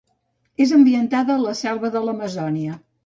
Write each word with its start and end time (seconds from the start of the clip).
És 0.65 0.71
ambientada 0.77 1.35
a 1.35 1.43
la 1.43 1.53
selva 1.59 1.93
de 1.97 2.03
l'Amazònia. 2.07 2.81